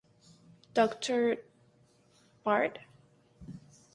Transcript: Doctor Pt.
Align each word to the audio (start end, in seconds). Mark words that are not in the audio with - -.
Doctor 0.73 1.37
Pt. 2.43 2.79